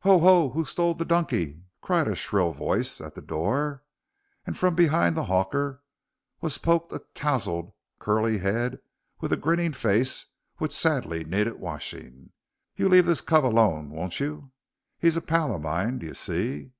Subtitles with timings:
[0.00, 0.18] "Ho!
[0.18, 0.50] ho!
[0.50, 3.84] who stole the donkey?" cried a shrill voice at the door,
[4.44, 5.84] and from behind the hawker
[6.40, 8.80] was poked a touzelled curly head,
[9.22, 12.32] and a grinning face which sadly needed washing.
[12.74, 14.40] "You leave this cove alone, won't y?
[14.98, 16.00] He's a pal o' mine.
[16.00, 16.72] D'y see?"